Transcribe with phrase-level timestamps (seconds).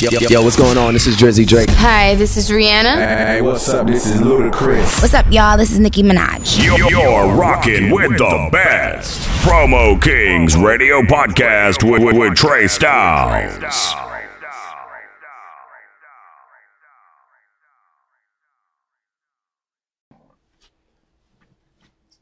[0.00, 0.94] Yo, yo, yo, what's going on?
[0.94, 1.68] This is Drizzy Drake.
[1.70, 2.94] Hi, this is Rihanna.
[2.98, 3.84] Hey, what's up?
[3.84, 5.02] This is Ludacris.
[5.02, 5.58] What's up, y'all?
[5.58, 6.64] This is Nicki Minaj.
[6.64, 9.22] You're rocking with the best.
[9.42, 13.58] Promo Kings Radio Podcast with, with, with Tre' Stylez.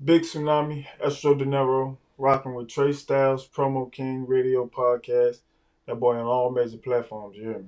[0.03, 5.41] Big Tsunami, Estro Denaro, rocking with Tre' Stylez, Promo King Radio Podcast.
[5.87, 7.67] That boy on all major platforms, you hear me?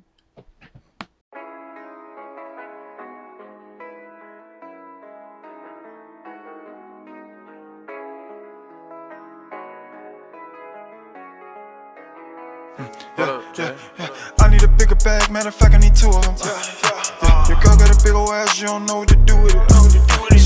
[13.16, 14.09] Yeah, yeah, yeah.
[14.40, 16.34] I need a bigger bag, matter of fact, I need two of them.
[16.40, 17.48] Uh, yeah, yeah.
[17.48, 19.62] Your girl got a big ol' ass, you don't know what to do with it.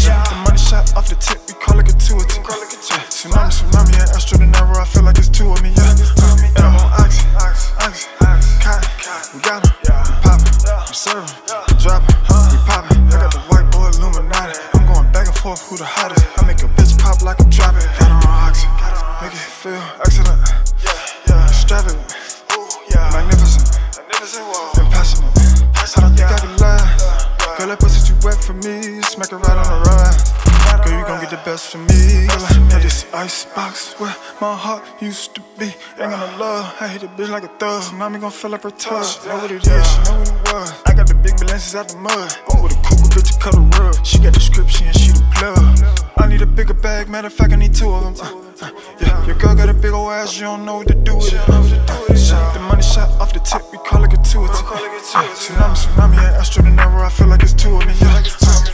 [0.04, 2.36] Yeah, the money shot off the tip, we call it gratuity.
[2.36, 6.21] Yeah, tsunami, tsunami, and Estro Denaro, I feel like it's two of me, yeah.
[37.16, 37.82] Bitch like a thug.
[37.82, 39.04] Tsunami gon' fill up her tub.
[39.04, 39.86] She know what it is.
[39.86, 40.72] She know what it was.
[40.86, 42.32] I got the big balances out the mud.
[42.48, 43.94] I'm with a cougar bitch, a color rug.
[44.06, 46.08] She got description, and she the plug.
[46.16, 47.10] I need a bigger bag.
[47.10, 48.14] Matter of fact, I need two of them.
[48.16, 50.36] Uh, uh, yeah, your girl got a big ol' ass.
[50.36, 51.40] You don't know what to do with it.
[51.48, 53.60] Uh, shot, the money shot off the tip.
[53.72, 54.54] We call it gratuity.
[55.12, 57.04] Uh, tsunami, tsunami, and Estro Denaro.
[57.04, 57.92] I feel like it's two of me.
[58.00, 58.71] Yeah, uh,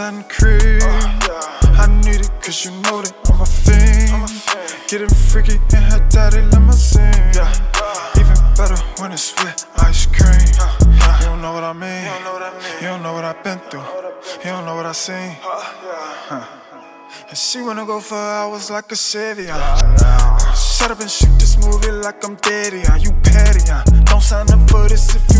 [0.00, 0.80] and cream.
[1.76, 4.88] I need it cause you know that I'm a fiend.
[4.88, 7.12] Getting freaky in her daddy limousine.
[8.16, 10.48] Even better when it's with ice cream.
[11.20, 12.04] You don't know what I mean.
[12.80, 13.84] You don't know what I've been through.
[14.44, 15.36] You don't know what I've seen.
[17.28, 19.54] And she wanna go for hours like a Savior.
[20.54, 22.96] Shut up and shoot this movie like I'm yeah.
[22.96, 23.60] You petty.
[24.04, 25.31] Don't sign up for this if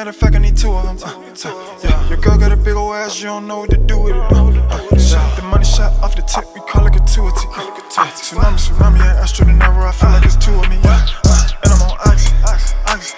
[0.00, 0.96] matter of fact, I need two of them.
[1.04, 2.08] Uh, uh, yeah.
[2.08, 4.32] Your girl got a big ol' ass, you don't know what to do with it.
[4.32, 7.46] Uh, uh, shot, the money shot off the tip, we call it gratuity.
[7.52, 11.04] Uh, uh, tsunami, tsunami, and Estro Denaro, I feel like it's two of me, yeah.
[11.28, 13.12] Uh, and I'm on oxy, oxy,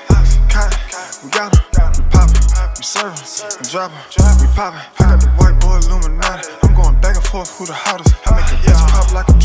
[0.51, 0.75] cotton.
[1.23, 1.63] We got 'em,
[1.95, 2.43] we poppin',
[2.75, 3.15] we serving,
[3.63, 4.03] we dropping,
[4.43, 4.83] we poppin'.
[4.99, 6.51] I got the white boy Illuminati.
[6.67, 8.11] I'm going back and forth, who the hottest?
[8.27, 9.39] I make a bitch pop like I'm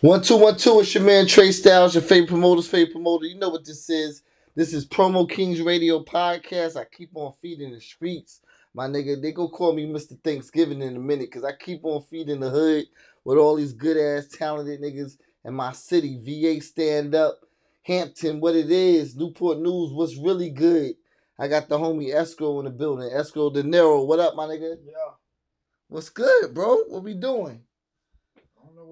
[0.00, 0.78] One two one two.
[0.78, 3.26] It's your man Tre' Stylez, your favorite promoter's favorite promoter.
[3.26, 4.22] You know what this is.
[4.54, 6.76] This is Promo Kings Radio Podcast.
[6.76, 8.40] I keep on feeding the streets,
[8.74, 9.20] my nigga.
[9.20, 10.16] They gonna call me Mr.
[10.22, 12.84] Thanksgiving in a minute because I keep on feeding the hood
[13.24, 16.20] with all these good ass talented niggas in my city.
[16.22, 17.40] VA stand up,
[17.82, 20.94] Hampton, what it is, Newport News, what's really good.
[21.40, 23.10] I got the homie Escrow in the building.
[23.12, 24.76] Escrow De Niro, what up, my nigga?
[24.86, 24.92] Yeah.
[25.88, 26.84] What's good, bro?
[26.84, 27.64] What we doing?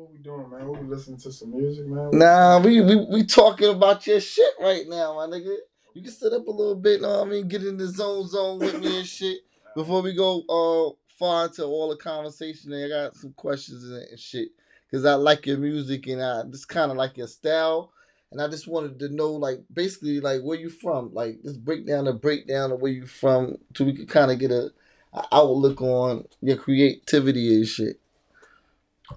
[0.07, 0.89] I don't know what we doing, man.
[0.89, 2.11] We listening to some music, man.
[2.13, 5.57] Nah, we, we we talking about your shit right now, my nigga.
[5.95, 7.49] You can sit up a little bit, know what I mean?
[7.49, 9.41] Get in the zone zone with me and shit.
[9.75, 14.19] Before we go uh far into all the conversation, I got some questions and, and
[14.19, 14.51] shit.
[14.91, 17.93] Cause I like your music and I just kind of like your style.
[18.31, 21.15] And I just wanted to know, like, basically, like, where you from?
[21.15, 24.41] Like, just break down the breakdown of where you from, so we could kind of
[24.41, 24.73] get a,
[25.13, 28.01] a outlook on your creativity and shit.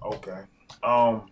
[0.00, 0.42] Okay.
[0.82, 1.30] Um,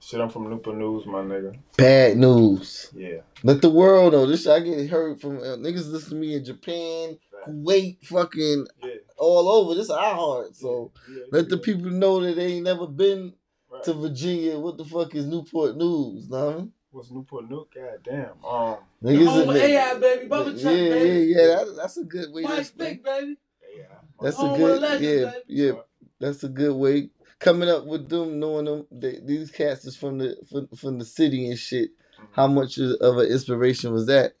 [0.00, 1.56] shit, I'm from Newport News, my nigga.
[1.76, 2.90] Bad news.
[2.94, 3.18] Yeah.
[3.42, 4.26] Let the world know.
[4.26, 8.90] This I get heard from uh, niggas listen to me in Japan, Kuwait, fucking Yeah.
[9.18, 9.74] all over.
[9.74, 10.54] This I heart.
[10.56, 13.34] So yeah, let the people know that they ain't never been
[13.70, 13.82] Right.
[13.84, 14.58] to Virginia.
[14.58, 16.28] What the fuck is Newport News?
[16.30, 16.70] Know?
[16.92, 17.66] What's Newport News?
[17.74, 18.44] God damn.
[18.44, 20.28] Um, Niggas Home of AI, baby.
[20.28, 21.26] Bubba yeah, Chuck, yeah, baby.
[21.34, 21.46] yeah.
[21.46, 22.42] That, that's a good way.
[22.42, 22.88] to Mike explain.
[22.92, 23.36] Stick, baby.
[23.76, 23.84] yeah.
[24.22, 24.80] That's a Home of good.
[24.82, 25.42] legends, yeah, baby.
[25.48, 25.72] yeah.
[26.20, 27.10] That's a good way.
[27.40, 31.04] Coming up with them, knowing them, they, these cats is from the from, from the
[31.04, 31.90] city and shit.
[32.32, 34.34] How much of an inspiration was that?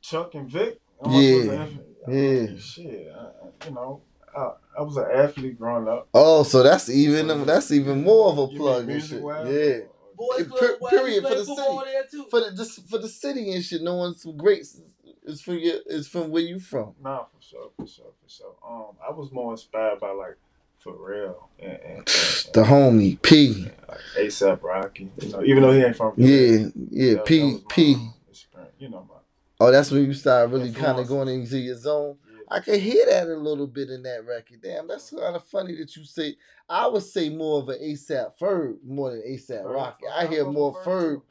[0.00, 0.80] Chuck and Vick.
[1.04, 1.36] I Yeah.
[1.36, 2.56] was an- Yeah.
[2.58, 4.02] Shit, I, I- you know,
[4.36, 6.08] I, I was an athlete growing up.
[6.14, 9.22] Oh, so that's even that's even more of a plug and shit.
[9.22, 9.78] music-wise Yeah.
[10.16, 11.78] Boys per- period, for the city.
[11.84, 12.26] there too.
[12.30, 14.80] for the just for the city and shit, knowing some greats
[15.24, 16.94] is from your is from where you from.
[17.02, 18.54] Nah, for sure, for sure, for sure.
[18.66, 20.36] Um, I was more inspired by like
[20.84, 22.06] Pharrell and, and, and,
[22.54, 23.66] The homie P.
[23.88, 25.10] like ASAP Rocky.
[25.18, 27.96] You know, even though he ain't from Yeah, yeah, that- P that P.
[28.78, 29.16] You know, my
[29.62, 32.16] Oh, that's when you start really kind of going into your zone.
[32.32, 32.40] yeah.
[32.50, 34.62] I can hear that a little bit in that record.
[34.62, 36.36] Damn, that's kind of funny that you say.
[36.66, 40.06] I would say more of an ASAP Ferg more than ASAP Rocky.
[40.10, 41.22] I hear more Ferg, Ferg too.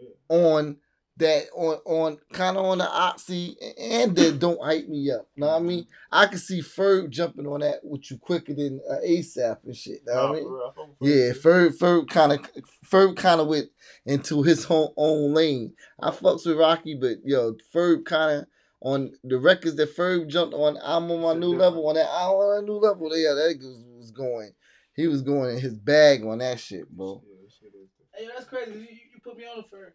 [0.00, 0.36] Yeah.
[0.36, 0.76] on
[1.18, 5.26] that on on kind of on the oxy and then don't hype me up.
[5.36, 5.86] Know what I mean?
[6.12, 10.00] I can see Ferg jumping on that with you quicker than uh, ASAP and shit.
[10.06, 10.44] Know Nah, what I mean?
[10.48, 11.78] real, I fuck with Yeah, Ferg, too.
[11.78, 12.40] Ferg Ferg kind of
[12.84, 13.68] Ferg kind of went
[14.04, 15.72] into his own own lane.
[16.00, 18.46] I fucks with Rocky, but yo, Ferg kind of
[18.82, 20.76] on the records that Ferg jumped on.
[20.82, 21.60] I'm on my new different.
[21.60, 22.08] level on that.
[22.10, 23.08] I'm on a new level.
[23.16, 24.52] Yeah, that was, was going.
[24.94, 27.22] He was going in his bag on that shit, bro.
[27.26, 28.14] Yeah, that shit is different.
[28.14, 28.72] Hey, yo, that's crazy.
[28.72, 29.94] You, you you put me on the fur.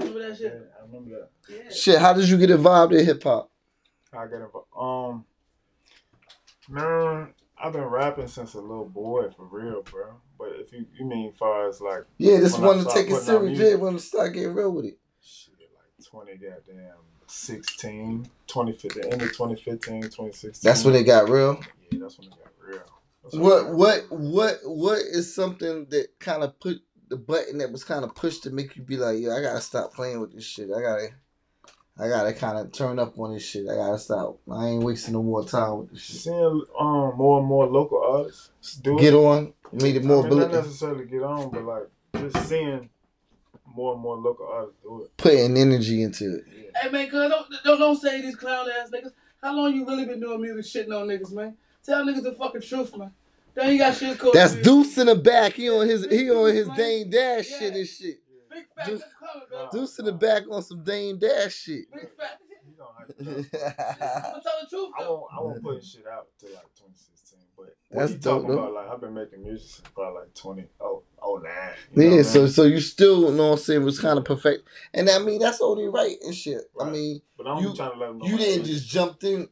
[0.00, 0.70] Remember that Yeah, shit?
[0.80, 1.30] I remember that.
[1.48, 1.70] Yeah.
[1.72, 3.50] Shit, how did you get involved in hip hop?
[4.12, 4.66] I got involved.
[4.76, 5.24] Um,
[6.68, 10.14] man, I've been rapping since a little boy for real, bro.
[10.38, 13.06] But if you you mean far as like Yeah, this When I one to take
[13.06, 13.58] it putting out serious.
[13.58, 13.68] music.
[13.68, 14.98] Yeah, want to start getting real with it.
[15.22, 16.96] shit, like twenty goddamn
[17.26, 20.68] 16, 2015, end of 2015, 2016.
[20.68, 21.60] That's when it got real.
[21.92, 22.82] Yeah, that's when it got real.
[23.22, 26.78] That's What what what what is something that kind of put
[27.10, 29.60] the button that was kind of pushed to make you be like, yo, I gotta
[29.60, 30.70] stop playing with this shit.
[30.74, 31.08] I gotta
[31.98, 33.68] I gotta kind of turn up on this shit.
[33.68, 34.38] I gotta stop.
[34.50, 36.20] I ain't wasting no more time with this shit.
[36.22, 39.02] Seeing um more and more local artists do it.
[39.02, 42.88] Get on, made it more I mean, not necessarily get on, but like just seeing
[43.66, 45.16] more and more local artists do it.
[45.16, 46.44] putting energy into it.
[46.48, 46.80] Yeah.
[46.80, 49.12] Hey man, cuz don't, don't don't say these clown ass niggas.
[49.42, 51.56] How long you really been doing music shitting on niggas, man?
[51.84, 53.12] Tell niggas the fucking truth, man.
[53.54, 54.34] Then you got shit called.
[54.34, 55.54] That's Deuce in the back.
[55.54, 57.58] He on his he on his Dame Dash Yeah.
[57.58, 58.18] shit and shit.
[58.50, 59.68] Big fat Deuce- coming.
[59.72, 61.90] Deuce in the back on some Dame Dash shit.
[61.92, 62.38] Big fat.
[62.70, 63.54] You know how you That's
[64.24, 65.12] I'm gonna tell the truth I though.
[65.14, 67.38] won't, I won't put shit out till like 2016.
[67.56, 68.62] But That's what you dope, talking though.
[68.62, 68.72] about?
[68.74, 71.52] Like I've been making music since probably like 20, oh, oh nine.
[71.94, 72.52] you know Yeah, what so I mean?
[72.52, 75.40] so you still you know what I'm saying was kind of perfect, and I mean
[75.40, 76.62] that's only right and shit.
[76.80, 78.26] I mean but I'm you- trying to let them know.
[78.26, 78.66] you didn't age.
[78.68, 79.48] just jump in.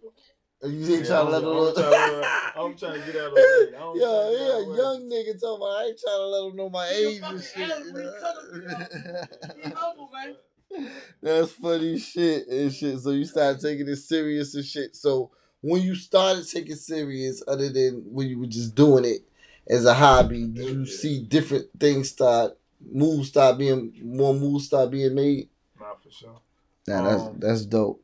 [0.62, 3.28] You Yeah, didn't to I'm, let I'm, them trying to, I'm trying to get out
[3.28, 3.76] of the way.
[3.76, 4.76] I don't Yeah, trying to yeah, out of the way.
[4.76, 7.42] young nigga talking about I ain't trying to let them know my You age and
[7.42, 7.68] shit.
[7.68, 10.36] you cut humble, man.
[11.22, 12.98] That's funny shit and shit.
[12.98, 14.96] So you started taking it serious and shit.
[14.96, 19.20] So when you started taking serious, other than when you were just doing it
[19.68, 22.58] as a hobby, did you see different things start
[22.92, 25.48] moves start being more moves start being made?
[25.80, 26.40] Nah, for sure.
[26.88, 28.02] Nah, that's Um, that's dope.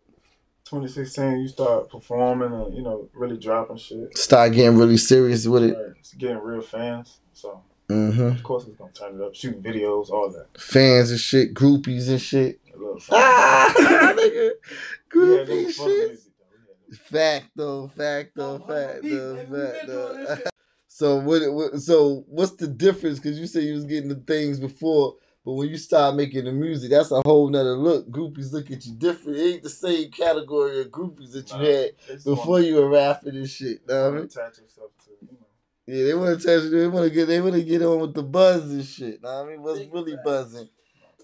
[0.65, 4.17] 2016, you start performing and you know really dropping shit.
[4.17, 5.75] Start getting really serious with it.
[5.77, 5.93] Right.
[5.99, 7.21] It's getting real fans.
[7.35, 9.35] So hmm of course it's gonna turn it up.
[9.35, 10.59] Shooting videos, all that.
[10.59, 12.61] Fans and shit, groupies and shit.
[12.75, 13.19] A little something.
[13.23, 14.51] Ah, nigga,
[15.13, 16.09] groupie no fun shit.
[16.09, 16.47] music, though.
[16.89, 19.51] We had Fact though, fact though, Hold fact though, nigga.
[19.51, 20.37] We been fact though.
[20.87, 21.81] So what, what?
[21.81, 23.19] So what's the difference?
[23.19, 26.53] Because you say you was getting the things before, but when you start making the
[26.53, 28.09] music, that's a whole nother look.
[28.09, 29.39] Groupies look at you different.
[29.39, 31.91] It ain't the same category of groupies that you Nah, had
[32.25, 33.87] before you were rapping and shit.
[33.87, 34.25] Know what I wanna mean?
[34.25, 35.47] attach yourself to, you know.
[35.87, 36.71] Yeah, they want to attach.
[36.71, 37.27] They want to get.
[37.27, 39.23] They want to get on with the buzz and shit.
[39.23, 39.63] Know what I mean?
[39.63, 40.25] What's Big really facts.
[40.25, 40.69] buzzing?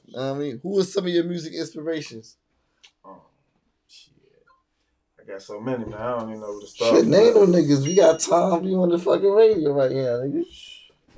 [0.08, 0.60] Know what I mean?
[0.62, 2.36] Who are some of your music inspirations?
[3.02, 3.14] Um,
[3.88, 4.12] shit.
[5.18, 5.94] I got so many, man.
[5.94, 6.94] I don't even know where to start.
[6.94, 7.84] Shit, name them niggas.
[7.86, 8.64] We got Tom.
[8.64, 10.44] You on the fucking radio right now, nigga.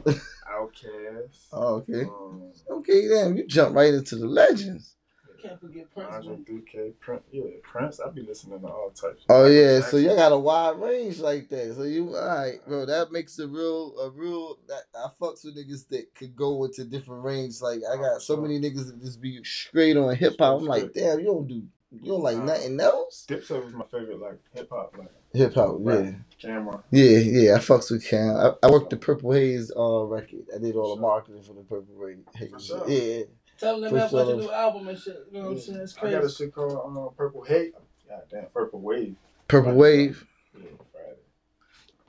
[0.53, 1.47] Outkast.
[1.53, 2.03] Oh, okay.
[2.03, 4.97] Um, Okay, damn, you jump right into the legends.
[5.43, 6.09] Can't forget Prince.
[6.13, 6.45] Andre man.
[6.45, 7.23] 3K, Prince.
[7.33, 7.99] Yeah, Prince.
[7.99, 9.25] I be listening to all types.
[9.29, 11.75] Oh Michael yeah, so y'all got a wide range like that.
[11.75, 12.87] So you all right, bro.
[12.87, 14.59] That makes a real, a real.
[14.69, 17.61] That I fucks with niggas that could go into different range.
[17.61, 20.61] Like I got so many niggas that just be straight on hip hop.
[20.61, 21.65] I'm like, damn, you don't do,
[22.01, 22.45] you don't like Nah.
[22.47, 23.27] nothing else.
[23.29, 26.83] Dipset was my favorite, like hip hop, like Hip hop, yeah, camera.
[26.91, 27.55] yeah, yeah.
[27.55, 28.37] I fucks with Cam.
[28.37, 30.45] I, I worked the Purple Haze uh record.
[30.55, 32.51] I did all the marketing for the Purple Haze.
[32.51, 32.89] For sure.
[32.89, 33.25] Yeah,
[33.59, 34.37] Tell them For about your sure.
[34.37, 35.17] new album and shit.
[35.31, 35.63] You know what I'm Yeah.
[35.63, 35.79] saying?
[35.81, 37.75] It's I got a shit called um, Purple Hate.
[38.09, 39.17] God damn, Purple Wave.
[39.49, 39.79] Purple Right.
[39.79, 40.27] Wave.
[40.55, 41.17] Yeah, Friday.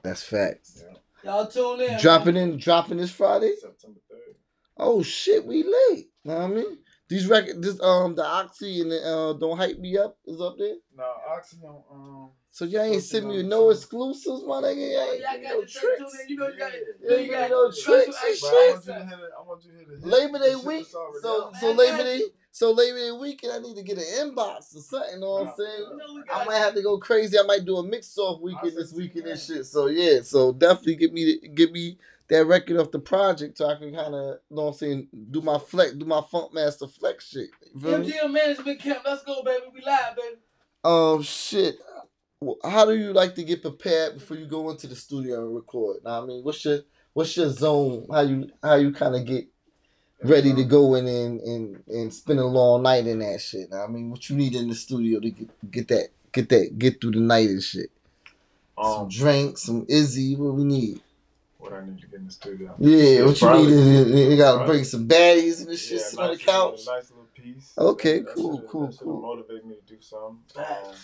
[0.03, 0.83] That's facts.
[0.85, 0.97] Yeah.
[1.23, 1.99] Y'all tune in.
[2.01, 2.49] Dropping man.
[2.51, 3.53] in, dropping this Friday.
[3.59, 4.35] September 3rd.
[4.77, 6.09] Oh shit, we late.
[6.25, 6.77] Know what I mean?
[7.13, 10.57] These record, this um, the Oxy and the uh, Don't Hype Me Up is up
[10.57, 10.77] there.
[10.97, 14.93] No, Oxy on, um, So y'all ain't Posted send me no exclusives, my nigga.
[14.93, 15.97] Y'all ain't y'all give me got no the tricks.
[15.99, 16.29] tricks.
[16.29, 16.79] You know you got Yeah.
[17.11, 18.43] Yeah, you you got know, tricks and access.
[18.43, 18.87] I want shit.
[18.87, 19.31] you to hit it.
[19.37, 20.05] I want you to hit it.
[20.07, 22.03] Labor Day The week, so so Man, Labor.
[22.03, 25.13] Day, so Labor Day weekend, I need to get an inbox or something.
[25.13, 25.85] You Know what I'm saying?
[25.91, 27.37] You know we I might have to go crazy.
[27.37, 29.39] I might do a mix off weekend I'll this send weekend and that.
[29.43, 29.65] shit.
[29.67, 31.97] So yeah, so definitely get me get me
[32.29, 35.07] that record off the project so I can kind of, you know what I'm saying,
[35.31, 37.49] do my flex, do my Funkmaster Flex shit.
[37.73, 38.11] You feel me?
[38.11, 39.01] MGM Management Camp.
[39.05, 39.65] Let's go, baby.
[39.73, 40.37] We live, baby.
[40.83, 41.75] Um, shit.
[42.63, 45.97] How do you like to get prepared before you go into the studio and record?
[46.03, 46.79] Now, I mean, what's your
[47.13, 48.05] what's your zone?
[48.11, 49.47] How you how you kind of get
[50.23, 53.69] ready to go in and, and and spend a long night in that shit?
[53.71, 56.77] Now, I mean, what you need in the studio to get get that get that
[56.77, 57.91] get through the night and shit?
[58.77, 60.35] some Um, drinks, some Izzy.
[60.35, 61.01] What we need?
[61.63, 62.75] What I need to get in the studio.
[62.79, 63.69] Yeah, what you need?
[63.69, 65.99] is- You gotta bring some baddies and this shit.
[65.99, 66.79] Yeah, sit on the nice little- couch.
[66.87, 67.71] Nice little piece.
[67.77, 69.21] Okay, That- that cool, should've- cool, that cool.
[69.21, 70.39] Motivate me to do something.
[70.55, 70.95] Um,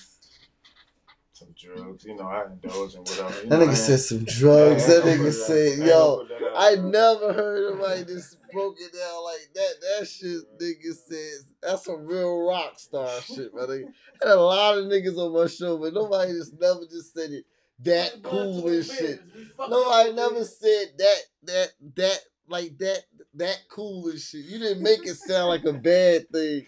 [1.33, 3.43] some drugs, you know, I indulge in whatever.
[3.43, 4.87] You That know, nigga said some drugs.
[4.87, 6.17] That nigga that- said, yo.
[6.17, 9.73] gonna put that out I never heard nobody just broke it down like that.
[9.99, 13.85] That shit, nigga says that's some real rock star shit, my nigga.
[14.21, 17.45] Had a lot of niggas on my show, but nobody just never just said it
[17.83, 19.21] that cool and shit.
[19.57, 23.03] No, I never said that that that like that
[23.35, 24.45] that cool and shit.
[24.45, 26.65] You didn't make it sound like a bad thing.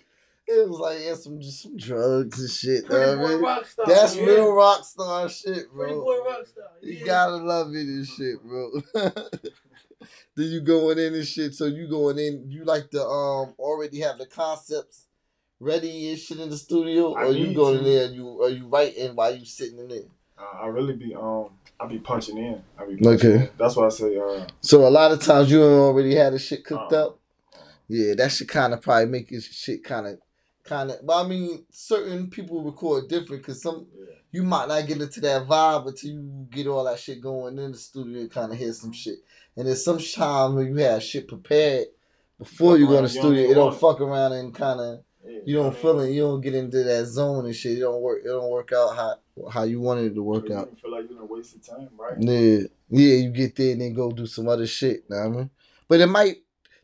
[0.48, 2.86] It was like yeah, some just some drugs and shit.
[2.86, 3.41] Pretty know what I boy mean?
[3.44, 3.86] rock star.
[3.88, 4.24] That's yeah.
[4.24, 6.01] real rock star shit, Pretty bro.
[6.03, 6.65] boy rock star.
[6.82, 8.72] You gotta love it and shit, bro.
[10.36, 11.53] then you going in and shit.
[11.53, 15.08] So you going in, you like to um already have the concepts
[15.60, 17.80] ready and shit in the studio, I or you going to.
[17.80, 20.00] in there and you are you writing while you sitting in there?
[20.62, 22.62] I really be um, I be punching in.
[22.77, 23.43] I be punching Okay.
[23.45, 23.50] in.
[23.57, 26.63] That's why I say uh, So a lot of times you already had the shit
[26.65, 27.07] cooked Uh-uh.
[27.07, 27.19] up.
[27.88, 30.19] Yeah, that should kind of probably make your shit kind of,
[30.63, 31.05] kind of.
[31.05, 34.15] But I mean, certain people record different because some yeah.
[34.31, 37.74] you might not get into that vibe until you get all that shit going in
[37.74, 39.15] the studio and kind of hear some shit.
[39.57, 41.88] And there's some time when you have shit prepared
[42.39, 43.51] before Fuck you go in the studio.
[43.51, 45.03] It don't fuck around and kind of.
[45.46, 46.12] You don't feel it.
[46.12, 47.78] You don't get into that zone and shit.
[47.78, 48.22] It don't work.
[48.24, 49.16] It don't work out how
[49.50, 50.70] how you wanted it to work you out.
[50.80, 52.16] feel like you done wasted time, right?
[52.20, 53.16] Yeah, yeah.
[53.16, 55.10] You get there and then go do some other shit.
[55.10, 55.50] Know what I mean?
[55.88, 56.38] But it might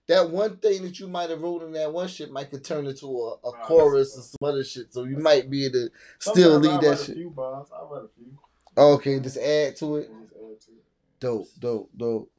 [0.07, 2.87] that one thing that you might have wrote in that one shit might could turn
[2.87, 4.93] into a, a Nah, chorus or some other shit.
[4.93, 5.89] So you might be able to
[6.19, 7.09] still lead that shit.
[7.09, 7.67] A few bars.
[7.73, 8.37] I write a few.
[8.77, 10.09] Okay, just add to it.
[10.09, 10.83] just add to it.
[11.19, 12.31] Dope, dope, dope.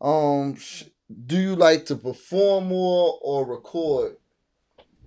[0.00, 0.84] Um, sh-
[1.26, 4.16] do you like to perform more or record?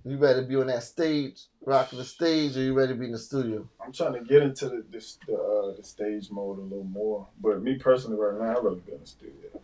[0.04, 3.20] You rather be on that stage, rocking the stage, or you rather be in the
[3.20, 3.68] studio?
[3.84, 7.28] I'm trying to get into the the, the, uh, the stage mode a little more.
[7.40, 9.62] But me personally, right now, I really be in the studio.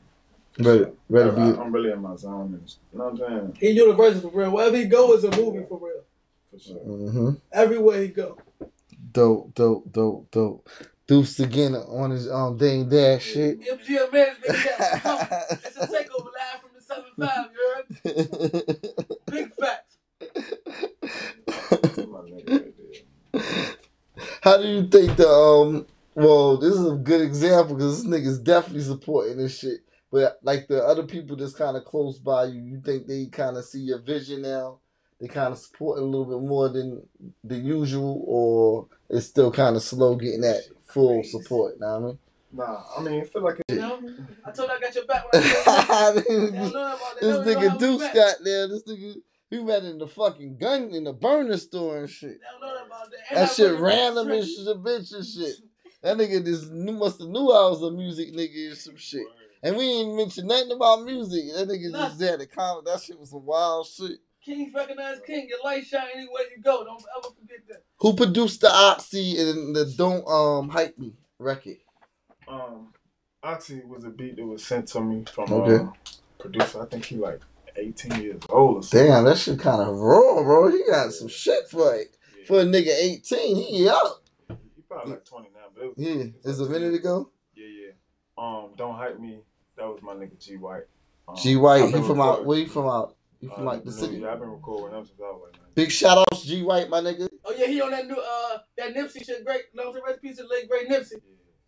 [0.59, 1.59] Rather, rather I, be.
[1.59, 2.53] am really in my zone.
[2.53, 3.57] And, you know what I'm saying?
[3.59, 4.51] He universal for real.
[4.51, 6.03] Wherever he go is a movie for real.
[6.51, 6.79] For sure.
[6.79, 7.29] Mm-hmm.
[7.51, 8.37] Everywhere he go.
[9.11, 10.69] Dope, dope, dope, dope.
[11.07, 13.61] Deuce again on his um Dame Dash shit.
[13.61, 15.31] MGM Management Camp.
[15.51, 17.87] It's a takeover live from the 7 5, you heard?
[19.31, 19.97] Big facts.
[21.97, 22.73] My nigga right
[23.33, 23.43] there.
[24.47, 25.85] How do you think the um?
[26.15, 29.81] Well, this is a good example because this nigga's definitely supporting this shit.
[30.09, 33.57] But like the other people that's kind of close by you, you think they kind
[33.57, 34.79] of see your vision now?
[35.19, 37.05] They kind of support it a little bit more than
[37.43, 41.77] the usual, or it's still kind of slow getting that full support.
[41.81, 42.19] Know what I mean?
[42.53, 43.99] Nah, I mean, I feel like it, You know?
[44.45, 46.99] I told you I got your back when I said They don't this know about
[46.99, 47.17] that.
[47.21, 48.67] They don't know nigga Deuce got there.
[48.69, 49.15] This nigga
[49.49, 52.39] he met in the fucking gun in the burner store and shit.
[52.41, 53.17] Don't know about that.
[53.31, 55.55] And That shit random and shit, bitch and shit.
[56.03, 59.25] That nigga just knew, must have knew I was a music nigga or some shit.
[59.63, 61.45] And we ain't mention nothing about music.
[61.55, 62.85] That nigga just had a comment.
[62.85, 64.19] That shit was some wild shit.
[64.45, 65.47] Kings recognize king.
[65.49, 66.83] Your light shine anywhere you go.
[66.85, 67.83] Don't ever forget that.
[67.99, 71.77] Who produced the Oxy and the Don't Um Hype Me record?
[72.47, 72.93] um,
[73.43, 75.83] Oxy was a beat that was sent to me from Okay.
[75.83, 75.89] uh,
[76.39, 76.81] producer.
[76.81, 77.41] I think he like
[77.77, 79.07] 18 years old or something.
[79.07, 80.69] Damn, that shit kind of raw, bro.
[80.71, 82.15] He got some shit for it.
[82.39, 82.45] Yeah.
[82.47, 84.23] For a nigga 18, he up.
[84.49, 87.29] He probably like 20 now, but it was, Yeah, it it's was a minute ago.
[87.55, 87.91] Yeah, yeah.
[88.37, 89.39] Um, don't hype me.
[89.77, 90.83] That was my nigga G White.
[91.27, 92.45] Um, G White, I've he from out.
[92.45, 93.15] Where you from out?
[93.39, 94.17] He uh, from like the New- city.
[94.17, 97.01] Yeah, I've been recording him since I was like Big shout outs, G White, my
[97.01, 97.27] nigga.
[97.45, 99.45] Oh yeah, he on that new uh that Nipsey shit.
[99.45, 99.63] Great.
[99.75, 101.11] Long term rest piece of late great Nipsey.
[101.13, 101.19] You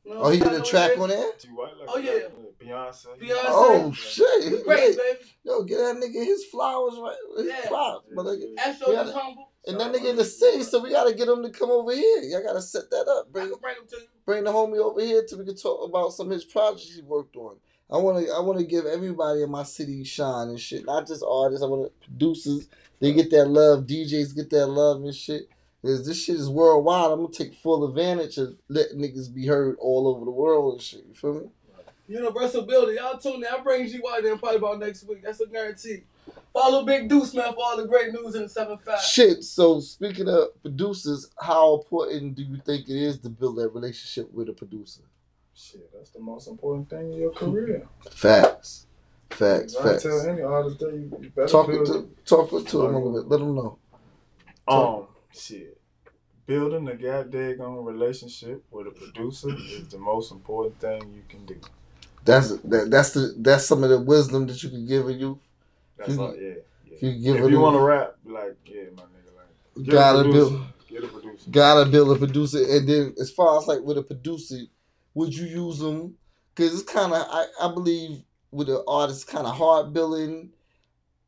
[0.09, 1.31] know Oh, he did a track on there.
[1.39, 2.11] G White, like Oh, yeah.
[2.59, 3.05] Beyonce.
[3.19, 3.45] Beyonce.
[3.47, 4.43] Oh shit!
[4.43, 5.19] He Great, baby.
[5.43, 7.15] Yo, get that nigga his flowers right.
[7.37, 7.67] His Yeah.
[7.67, 8.55] props, my nigga.
[8.55, 9.03] Estro Yeah.
[9.05, 9.51] is humble.
[9.67, 12.21] And that nigga in the city, so we gotta get him to come over here.
[12.23, 13.27] Y'all gotta set that up.
[13.27, 14.07] I Bring can bring him to you.
[14.25, 17.01] bring the homie over here till we can talk about some of his projects he
[17.01, 17.57] worked on.
[17.91, 20.85] I wanna I wanna give everybody in my city shine and shit.
[20.85, 22.67] Not just artists, I wanna producers.
[22.99, 25.49] They get that love, DJs get that love and shit.
[25.81, 27.11] Cause this shit is worldwide.
[27.11, 30.81] I'm gonna take full advantage of letting niggas be heard all over the world and
[30.81, 31.05] shit.
[31.07, 31.49] You feel me?
[32.09, 32.95] Universal building.
[32.95, 33.45] Y'all tune in.
[33.49, 35.23] I'll bring G White in probably about next week.
[35.23, 36.03] That's a guarantee.
[36.51, 38.99] Follow Big Deuce, man, for all the great news in the 7 5.
[38.99, 39.43] Shit.
[39.43, 44.33] So speaking of producers, how important do you think it is to build that relationship
[44.33, 45.01] with a producer?
[45.53, 47.87] Shit, that's the most important thing in your career.
[48.09, 48.87] Facts.
[49.29, 49.75] Facts.
[49.75, 50.03] I Facts.
[50.03, 53.13] tell any artist that you, you better Talk build to talk to them a little
[53.13, 53.29] bit.
[53.29, 53.77] Let them know.
[54.67, 55.79] Um, shit.
[56.45, 61.59] Building a goddamn relationship with a producer is the most important thing you can do.
[62.25, 65.37] That's that, that's the that's some of the wisdom that you can give a youth.
[65.97, 66.41] That's You- all, yeah.
[66.85, 66.93] yeah.
[66.95, 70.19] If you give if you want to rap, like, yeah, my nigga, like, get Gotta
[70.19, 70.49] a producer.
[70.49, 71.49] build- Get a producer.
[71.51, 74.57] gotta build a producer and then as far as like with a producer
[75.13, 76.17] would you use them
[76.55, 80.49] because it's kind of I, I believe with an artist kind of hard building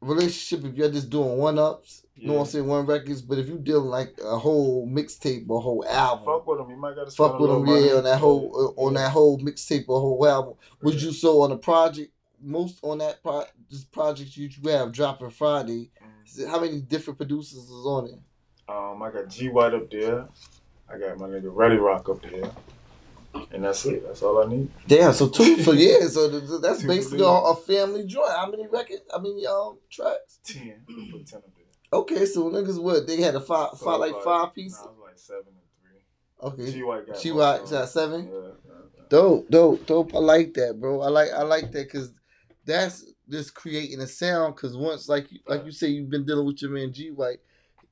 [0.02, 3.38] relationship if you're just doing one ups you know what i'm saying one records but
[3.38, 6.70] if you dealing like a whole mixtape or whole album Fuck with him.
[6.70, 9.86] You might gotta fuck with them yeah on that whole uh, on that whole mixtape
[9.88, 11.08] or whole album would Yeah.
[11.08, 12.12] you so on a project
[12.44, 15.90] most on that pro this project you you have dropping friday
[16.38, 16.48] Mm.
[16.48, 18.20] how many different producers is on it
[18.70, 20.28] Um, I got G White up there.
[20.90, 22.50] I got my nigga Ready Rock up there.
[23.54, 24.04] And that's it.
[24.06, 24.70] That's all I need.
[24.88, 28.30] Damn, so two, so yeah, so th- th- that's basically a, a family joint.
[28.30, 29.02] How many records?
[29.14, 30.40] I mean, um, tracks.
[30.44, 30.84] Ten.
[31.12, 31.61] Put ten up there.
[31.94, 33.06] Okay, so niggas what?
[33.06, 34.80] They had a five, So five it's like five pieces.
[34.82, 36.64] Nah, it was like seven and three.
[36.66, 38.26] Okay, G White got G more White got seven?
[38.26, 39.06] Yeah, yeah, yeah.
[39.10, 40.16] dope, dope, dope.
[40.16, 41.02] I like that, bro.
[41.02, 42.14] I like, I like that because
[42.66, 44.56] that's just creating a sound.
[44.56, 47.40] Because once, like, you- like you say, you've been dealing with your man G White.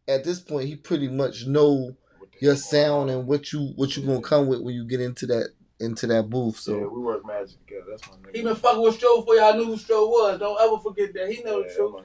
[0.07, 1.95] At this point, he pretty much know
[2.41, 5.49] your sound and what you what you gonna come with when you get into that
[5.79, 6.57] into that booth.
[6.57, 7.85] So yeah, So we work magic together.
[7.89, 8.35] That's my nigga.
[8.35, 10.39] He been fucking with Stro before y'all knew who Stro was.
[10.39, 11.31] Don't ever forget that.
[11.31, 11.95] He know yeah, the that's truth.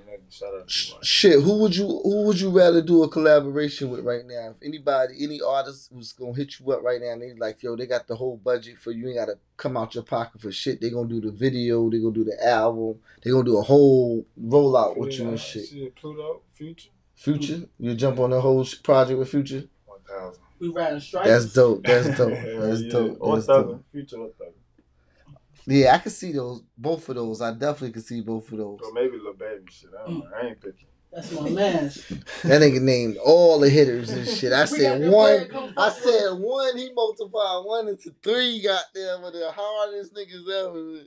[0.40, 0.50] My nigga.
[0.50, 1.04] Shout out to Sh- G White.
[1.04, 4.50] Shit, who would you who would you rather do a collaboration with right now?
[4.50, 7.76] If anybody, any artist who's gonna hit you up right now, and they like, yo,
[7.76, 9.02] they got the whole budget for you.
[9.02, 10.80] You ain't gotta come out your pocket for shit.
[10.80, 14.26] They gonna do the video, they gonna do the album, they gonna do a whole
[14.40, 15.68] rollout with you and shit.
[15.68, 19.64] Shit, Pluto, Future, Future, you jump on the whole project with Future.
[19.86, 20.42] one thousand.
[20.58, 21.28] We riding stripes.
[21.28, 21.84] That's dope.
[21.84, 22.30] That's dope.
[22.30, 22.90] That's yeah.
[22.92, 23.16] dope.
[23.20, 23.66] Or That's dope.
[23.66, 24.53] Thugger, Future or Thugger.
[25.66, 26.62] Yeah, I can see those.
[26.76, 27.40] Both of those.
[27.40, 28.80] I definitely can see both of those.
[28.82, 29.90] Or maybe Lil Baby shit.
[29.98, 30.26] I don't know.
[30.34, 30.86] I ain't picking.
[31.12, 31.90] That's my man.
[32.42, 34.52] That nigga named all the hitters and shit.
[34.52, 35.48] I said one.
[35.76, 36.76] I said one.
[36.76, 38.60] He multiplied one into three.
[38.62, 41.04] Goddamn, with the hardest niggas ever.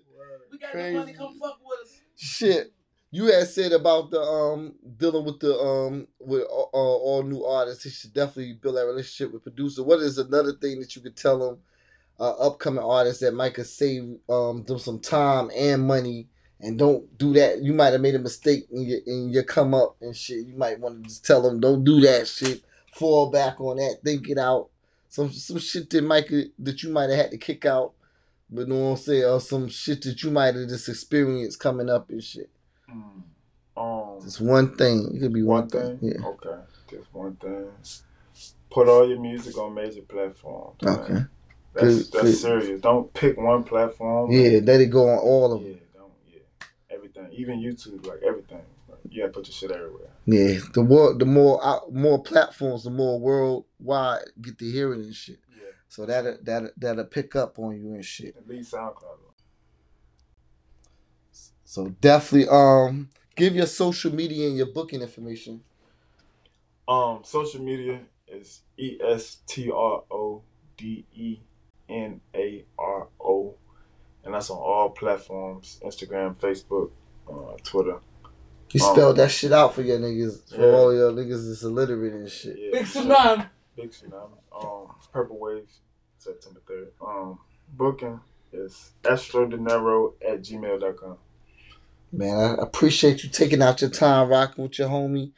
[0.51, 0.93] We got Crazy.
[0.93, 1.13] the money.
[1.13, 2.01] Come fuck with us.
[2.15, 2.73] Shit.
[3.11, 7.43] You had said about the um dealing with the um with all, all, all new
[7.43, 7.83] artists.
[7.83, 9.83] He should definitely build that relationship with producer.
[9.83, 11.59] What is another thing that you could tell them,
[12.19, 16.27] uh, upcoming artists that might could save um them some time and money
[16.59, 17.61] and don't do that.
[17.61, 20.45] You might have made a mistake in your in your come up and shit.
[20.47, 22.63] You might want to just tell them don't do that shit.
[22.93, 23.97] Fall back on that.
[24.03, 24.69] Think it out.
[25.09, 26.27] Some some shit that might
[26.59, 27.93] that you might have had to kick out.
[28.49, 31.89] But know what I'm saying, or some shit that you might have just experienced coming
[31.89, 32.49] up and shit.
[32.89, 33.23] Mm.
[33.75, 35.11] Um, It's one thing.
[35.13, 35.97] It could be one, one thing.
[35.99, 36.13] thing.
[36.13, 36.27] Yeah.
[36.27, 37.67] Okay, just one thing.
[38.71, 40.81] Put all your music on major platforms.
[40.81, 41.29] man.
[41.79, 42.81] That's that's serious.
[42.81, 44.31] Don't pick one platform.
[44.31, 45.71] Yeah, let it go on all of them.
[45.71, 46.11] Yeah, don't.
[46.27, 46.39] Yeah,
[46.95, 47.27] everything.
[47.31, 48.61] Even YouTube, like everything.
[48.89, 50.09] Like, you gotta put your shit everywhere.
[50.25, 55.15] Yeah, the more the more out, more platforms, the more worldwide get to hearing and
[55.15, 55.39] shit.
[55.55, 58.35] Yeah, So that that that'll pick up on you and shit.
[58.35, 59.17] at least SoundCloud.
[61.63, 65.61] So definitely um give your social media and your booking information.
[66.87, 70.41] Um, social media is E S T R O
[70.77, 71.39] D E
[71.89, 73.55] N A R O,
[74.23, 76.91] and that's on all platforms: Instagram, Facebook,
[77.29, 77.99] uh, Twitter.
[78.71, 80.75] You Um, spelled that shit out for your niggas, for Yeah.
[80.77, 82.57] all your niggas that's illiterate and shit.
[82.59, 83.49] Yeah, Big tsunami.
[83.77, 84.37] Big tsunami.
[84.53, 85.79] Um, Purple Waves,
[86.17, 86.91] September third.
[87.01, 88.19] Um, booking
[88.51, 91.17] is astrodinero at gmail.com.
[92.11, 95.31] Man, I appreciate you taking out your time rocking with your homie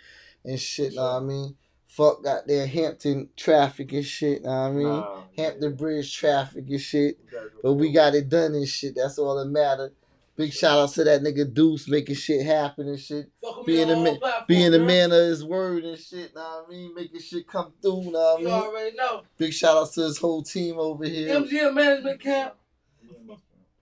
[0.45, 1.55] and shit, know what I mean?
[1.89, 4.88] Fuck goddamn Hampton traffic and shit, know what I mean?
[4.88, 7.17] Nah, Hampton Bridge traffic and shit.
[7.25, 8.93] we gotta go But we got it done and shit.
[8.95, 9.91] That's all that matter.
[10.36, 13.30] Big shout out to that nigga Deuce making shit happen and shit.
[13.41, 16.65] Fuck Being a on ma- Being a man of his word and shit, know what
[16.67, 16.93] I mean?
[16.95, 19.23] Making shit come through, know what I You already know.
[19.38, 21.41] Big shout out to his whole team over here.
[21.41, 22.54] MGM Management Camp.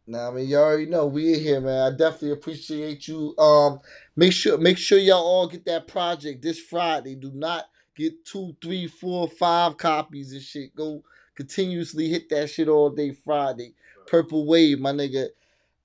[0.08, 1.94] Nah, I mean, you already know we in here, man.
[1.94, 3.38] I definitely appreciate you.
[3.38, 3.82] Um,
[4.16, 7.16] make sure make sure y'all all get that project this Friday.
[7.16, 7.66] Do not
[7.98, 10.74] get two, three, four, five copies and shit.
[10.76, 11.04] Go
[11.36, 13.74] continuously hit that shit all day Friday.
[14.06, 15.28] Purple Wave, my nigga.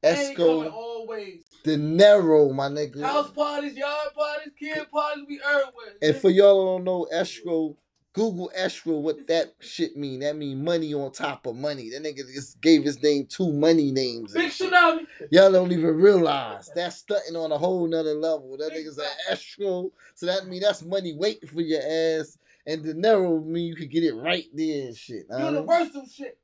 [0.04, 1.44] Ain't coming Esco always.
[1.64, 3.02] De Niro, my nigga.
[3.02, 5.94] House parties, yard parties, kid parties, we everywhere.
[6.00, 7.76] And for y'all who don't know escrow,
[8.14, 10.20] Google escrow what that shit mean.
[10.20, 11.88] That mean money on top of money.
[11.90, 14.34] That nigga just gave his name two money names.
[14.34, 14.70] Big shit.
[14.70, 15.06] tsunami.
[15.30, 18.56] Y'all don't even realize that's stunting on a whole nother level.
[18.58, 19.90] That nigga's an escrow.
[20.14, 22.36] So that mean that's money waiting for your ass.
[22.66, 25.28] And De Niro mean you could get it right there and shit.
[25.30, 25.54] know what I mean?
[25.54, 26.38] Universal shit.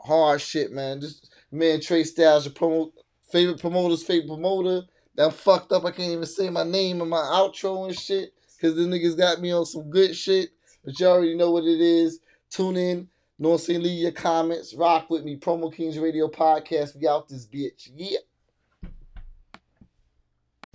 [0.00, 1.00] hard shit, man.
[1.00, 2.92] Just man, Tre' Stylez, your promo,
[3.30, 4.86] favorite promoter's favorite promoter.
[5.16, 5.84] That fucked up.
[5.84, 9.40] I can't even say my name in my outro and shit because the niggas got
[9.40, 10.50] me on some good shit.
[10.84, 12.20] But you already know what it is.
[12.50, 13.08] Tune in.
[13.38, 13.68] Know what?
[13.68, 14.74] Leave your comments.
[14.74, 15.36] Rock with me.
[15.36, 16.98] Promo Kings Radio Podcast.
[16.98, 17.90] We out this bitch.
[17.94, 18.18] Yeah.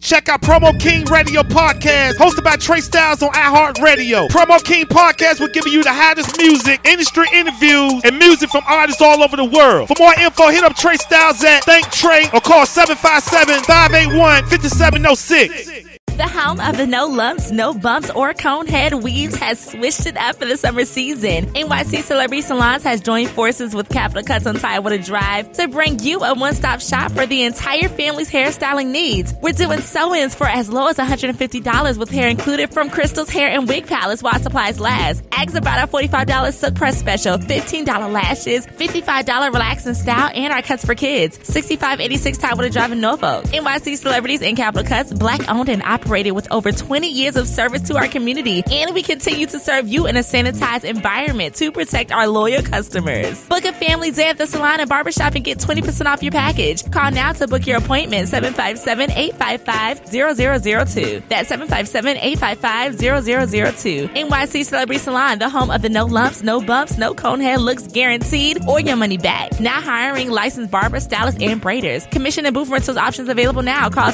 [0.01, 4.29] Check out Promo King Radio Podcast, hosted by Tre' Stylez on iHeartRadio.
[4.29, 9.01] Promo King Podcast will give you the hottest music, industry interviews, and music from artists
[9.01, 9.89] all over the world.
[9.89, 15.88] For more info, hit up Tre' Stylez at ThinkTre or call 757 581 5706.
[16.19, 20.17] The home of the no lumps, no bumps, or cone head weaves has switched it
[20.17, 21.45] up for the summer season.
[21.53, 26.19] NYC Celebrity Salons has joined forces with Capital Cuts on Tidewater Drive to bring you
[26.25, 29.33] a one-stop shop for the entire family's hairstyling needs.
[29.41, 33.65] We're doing sew-ins for as low as $150 with hair included from Crystal's Hair and
[33.65, 35.23] Wig Palace while supplies last.
[35.31, 40.63] Ask about our $45 silk press special, $15 lashes, $55 relax and style, and our
[40.63, 41.39] cuts for kids.
[41.43, 43.45] 6586 Tidewater Drive in Norfolk.
[43.45, 47.83] NYC Celebrities and Capital Cuts, black owned and operated with over 20 years of service
[47.83, 48.63] to our community.
[48.71, 53.47] And we continue to serve you in a sanitized environment to protect our loyal customers.
[53.47, 56.89] Book a family day at the salon and barbershop and get 20% off your package.
[56.91, 61.27] Call now to book your appointment 757-855-0002.
[61.27, 64.15] That's 757-855-0002.
[64.15, 67.85] NYC Celebrity Salon, the home of the no lumps, no bumps, no cone head looks
[67.87, 69.59] guaranteed or your money back.
[69.59, 72.09] Now hiring licensed barbers, stylists, and braiders.
[72.09, 73.89] Commission and booth rentals options available now.
[73.89, 74.11] Call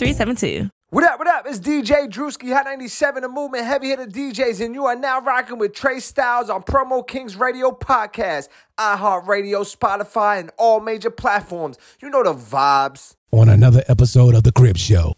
[0.00, 0.70] 757-679-7372.
[0.92, 1.46] What up, what up?
[1.46, 5.58] It's DJ Drewski, Hot 97, the movement heavy hitter DJs, and you are now rocking
[5.58, 11.78] with Tre' Stylez on Promo Kings Radio Podcast, iHeartRadio, Spotify, and all major platforms.
[12.02, 13.14] You know the vibes.
[13.30, 15.14] On another episode of The Crib Show.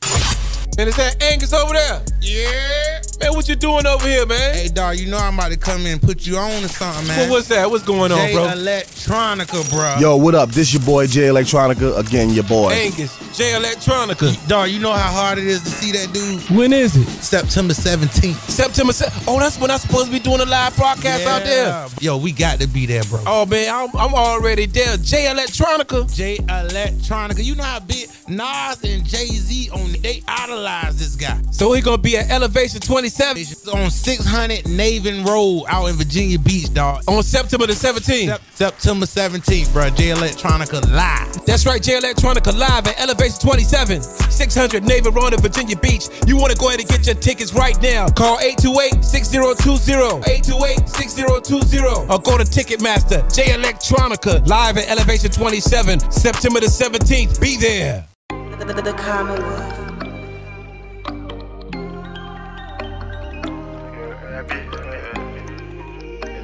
[0.78, 2.04] And is that Angus over there?
[2.20, 3.00] Yeah.
[3.20, 4.54] Man, what you doing over here, man?
[4.54, 7.06] Hey, dog, you know I'm about to come in and put you on to something,
[7.06, 7.18] man.
[7.18, 7.70] Well, what's that?
[7.70, 8.44] What's going on, Jay bro?
[8.44, 9.96] Electronica, bro.
[10.00, 10.50] Yo, what up?
[10.50, 14.48] This your boy Jay Electronica again, your boy Angus Jay Electronica.
[14.48, 16.56] Dog, you know how hard it is to see that dude.
[16.56, 17.06] When is it?
[17.22, 18.34] September 17th.
[18.48, 18.92] September.
[18.92, 21.34] Se- oh, that's when I'm supposed to be doing a live broadcast yeah.
[21.34, 21.86] out there.
[22.00, 23.20] Yo, we got to be there, bro.
[23.26, 24.96] Oh man, I'm, I'm already there.
[24.96, 26.12] Jay Electronica.
[26.14, 27.44] Jay Electronica.
[27.44, 31.40] You know how big Nas and Jay Z on they idolize this guy.
[31.50, 33.01] So he gonna be at Elevation 20.
[33.02, 37.02] 27th on 600 Naven Road out in Virginia Beach, dog.
[37.08, 38.28] On September the 17th.
[38.28, 39.90] Sep- September 17th, bro.
[39.90, 41.44] Jay Electronica Live.
[41.44, 46.04] That's right, Jay Electronica Live at Elevation 27, 600 Naven Road in Virginia Beach.
[46.28, 48.06] You want to go ahead and get your tickets right now.
[48.08, 50.30] Call 828 6020.
[50.30, 52.06] 828 6020.
[52.06, 53.26] Or go to Ticketmaster.
[53.34, 57.40] Jay Electronica Live at Elevation 27, September the 17th.
[57.40, 58.06] Be there.
[58.28, 59.71] The, the, the Commonwealth.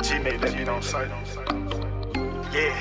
[0.09, 1.11] G made that beat on site.
[2.49, 2.73] Yeah.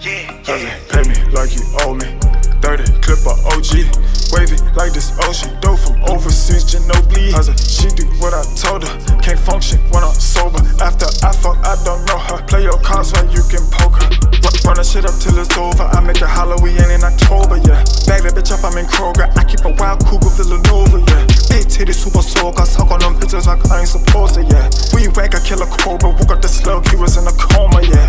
[0.00, 0.78] Yeah, yeah.
[0.88, 2.16] Pay me like you owe me.
[2.64, 3.92] 30 clip of OG.
[4.32, 5.52] Wavy like this ocean.
[5.60, 7.36] Dope from overseas, Ginobili.
[7.36, 9.20] I she do what I told her.
[9.20, 10.64] Can't function when I'm sober.
[10.82, 12.42] After I fuck, I don't know her.
[12.46, 14.23] Play your cards while you can poke her.
[14.64, 15.84] Run, the shit up till it's over.
[15.84, 17.84] I make a Halloween in October, yeah.
[18.08, 19.28] Bag that bitch up, I'm in Kroger.
[19.36, 21.24] I keep a wild cougar Villanova, yeah.
[21.52, 22.58] Big titty, super soak.
[22.58, 24.72] I suck on them bitches like I ain't supposed to, yeah.
[24.96, 26.10] We whack, I kill a cobra.
[26.10, 28.08] Woke up the slug, he was in a coma, yeah.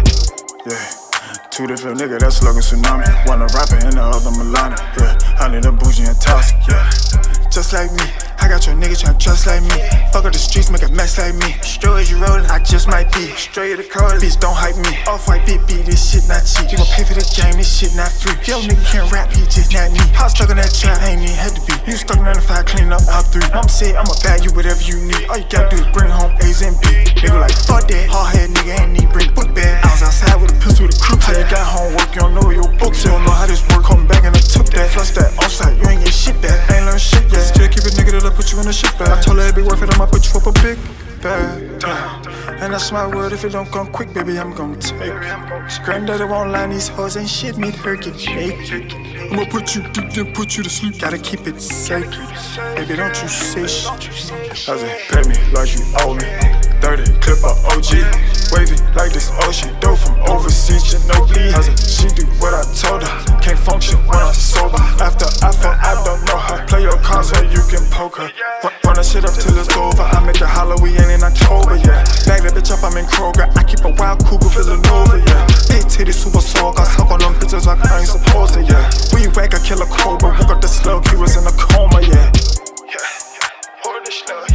[0.65, 1.04] Yeah.
[1.55, 3.07] Two different niggas, that's slugging tsunami.
[3.31, 4.75] One a rapper and the other Milana.
[4.99, 6.51] Yeah, I need a bougie and toss.
[6.67, 6.83] Yeah,
[7.47, 8.03] just like me.
[8.43, 9.79] I got your nigga tryna just like me.
[10.11, 11.55] Fuck up the streets, make a mess like me.
[11.63, 13.31] Straight as you rollin', I just might be.
[13.39, 14.99] Straight to call, bitch, don't hype me.
[15.07, 16.75] Off white beat, this shit not cheap.
[16.75, 18.35] You gon' pay for the game, this shit not free.
[18.43, 20.03] Yo, nigga can't rap, he just not me.
[20.19, 21.71] I was stuck in that trap, ain't even had to be.
[21.87, 23.47] You stuck in 95, clean up out three.
[23.55, 25.23] Mom said, I'ma bag you whatever you need.
[25.31, 27.15] All you gotta do is bring home A's and B.
[27.23, 28.11] Nigga like, fuck that.
[28.11, 29.24] Hard head nigga ain't need bring
[43.35, 45.83] if it don't come quick, baby, I'm gonna take it.
[45.83, 48.93] Granddaddy won't line these hoes, ain't shit, meet her get naked.
[49.29, 50.99] I'ma put you deep, then put you to sleep.
[50.99, 52.29] Gotta keep it sacred.
[52.55, 53.91] Baby, don't you say shit.
[53.91, 56.23] I said, pay me like you owe me.
[56.79, 57.99] 30 clip of OG.
[58.55, 59.75] Wavy like this ocean.
[59.81, 61.51] Dope from overseas, Ginobili.
[61.51, 63.39] I said, she do what I told her.
[63.43, 64.79] Can't function when I'm sober.
[65.03, 66.65] After I fuck, I don't know her.
[66.67, 68.31] Play your cards so you can poke her.
[68.63, 70.03] Run, run the shit up till it's over.
[70.03, 72.07] I make a Halloween in October, yeah.
[72.23, 73.51] Bag that bitch up, I'm in Kroger.
[73.57, 75.43] I keep a wild cougar Villanova, yeah.
[75.67, 76.79] Big titty, super soak.
[76.79, 78.87] I suck on them bitches like I ain't supposed to, yeah.
[79.11, 80.31] We whack, I kill a cobra.
[80.39, 81.99] Woke up the slug, he was in a coma.
[81.99, 82.31] Yeah,
[84.07, 84.11] yeah.
[84.27, 84.54] Hold